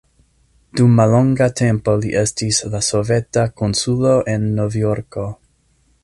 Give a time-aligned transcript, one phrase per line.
[0.77, 5.27] Dum mallonga tempo li estis la soveta konsulo en Novjorko.